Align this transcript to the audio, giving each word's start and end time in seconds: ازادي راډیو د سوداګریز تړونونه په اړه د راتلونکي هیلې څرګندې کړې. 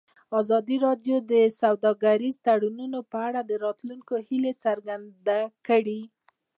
ازادي 0.39 0.75
راډیو 0.85 1.15
د 1.31 1.33
سوداګریز 1.61 2.35
تړونونه 2.45 2.99
په 3.11 3.17
اړه 3.27 3.41
د 3.43 3.51
راتلونکي 3.65 4.15
هیلې 4.27 4.53
څرګندې 4.63 5.41
کړې. 5.67 6.01